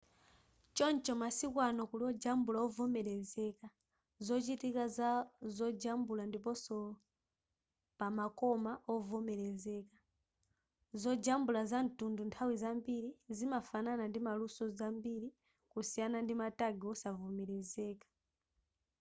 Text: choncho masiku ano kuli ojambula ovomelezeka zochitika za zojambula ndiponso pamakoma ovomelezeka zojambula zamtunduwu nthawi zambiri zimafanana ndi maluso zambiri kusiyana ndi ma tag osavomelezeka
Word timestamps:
choncho 0.75 1.13
masiku 1.21 1.57
ano 1.69 1.81
kuli 1.89 2.03
ojambula 2.11 2.59
ovomelezeka 2.67 3.67
zochitika 4.25 4.83
za 4.97 5.09
zojambula 5.57 6.23
ndiponso 6.27 6.75
pamakoma 7.99 8.71
ovomelezeka 8.93 9.95
zojambula 11.01 11.61
zamtunduwu 11.71 12.25
nthawi 12.27 12.55
zambiri 12.63 13.09
zimafanana 13.37 14.03
ndi 14.07 14.19
maluso 14.27 14.63
zambiri 14.79 15.29
kusiyana 15.71 16.17
ndi 16.21 16.33
ma 16.39 16.47
tag 16.59 16.77
osavomelezeka 16.93 18.07